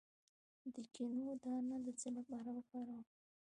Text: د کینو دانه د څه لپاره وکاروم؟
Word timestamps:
د 0.73 0.75
کینو 0.93 1.27
دانه 1.43 1.75
د 1.85 1.87
څه 1.99 2.07
لپاره 2.17 2.49
وکاروم؟ 2.57 3.03